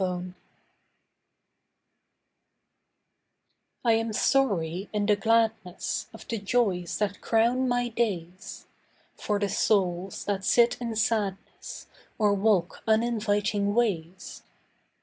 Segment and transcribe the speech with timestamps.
[0.01, 0.33] SHADOWS
[3.85, 8.65] I am sorry in the gladness Of the joys that crown my days,
[9.15, 11.85] For the souls that sit in sadness
[12.17, 14.41] Or walk uninviting ways.